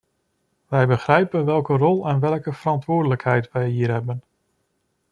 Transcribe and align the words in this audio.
Wij 0.67 0.87
begrijpen 0.87 1.45
welke 1.45 1.73
rol 1.73 2.07
en 2.07 2.19
welke 2.19 2.53
verantwoordelijkheid 2.53 3.51
wij 3.51 3.67
hier 3.67 3.91
hebben. 3.91 4.23